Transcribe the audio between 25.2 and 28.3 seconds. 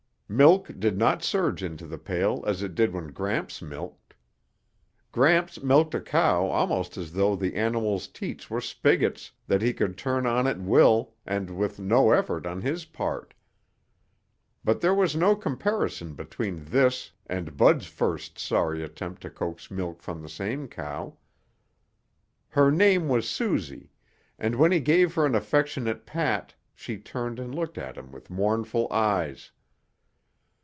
an affectionate pat she turned and looked at him with